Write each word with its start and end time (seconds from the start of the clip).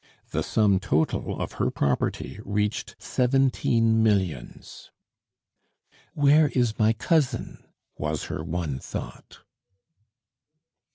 The 0.31 0.41
sum 0.41 0.79
total 0.79 1.39
of 1.39 1.51
her 1.61 1.69
property 1.69 2.39
reached 2.43 2.95
seventeen 2.97 4.01
millions. 4.01 4.89
"Where 6.15 6.47
is 6.47 6.79
my 6.79 6.91
cousin?" 6.91 7.63
was 7.99 8.23
her 8.23 8.43
one 8.43 8.79
thought. 8.79 9.41